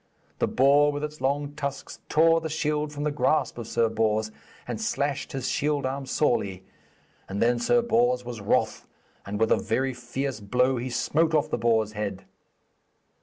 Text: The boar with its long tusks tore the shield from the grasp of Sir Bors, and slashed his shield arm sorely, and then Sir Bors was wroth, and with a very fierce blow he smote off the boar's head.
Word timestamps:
The 0.39 0.47
boar 0.47 0.91
with 0.91 1.03
its 1.03 1.21
long 1.21 1.53
tusks 1.53 1.99
tore 2.09 2.41
the 2.41 2.49
shield 2.49 2.91
from 2.91 3.03
the 3.03 3.11
grasp 3.11 3.59
of 3.59 3.67
Sir 3.67 3.87
Bors, 3.87 4.31
and 4.67 4.81
slashed 4.81 5.31
his 5.31 5.47
shield 5.47 5.85
arm 5.85 6.07
sorely, 6.07 6.63
and 7.29 7.39
then 7.39 7.59
Sir 7.59 7.83
Bors 7.83 8.25
was 8.25 8.41
wroth, 8.41 8.87
and 9.27 9.39
with 9.39 9.51
a 9.51 9.57
very 9.57 9.93
fierce 9.93 10.39
blow 10.39 10.77
he 10.77 10.89
smote 10.89 11.35
off 11.35 11.51
the 11.51 11.57
boar's 11.59 11.91
head. 11.91 12.25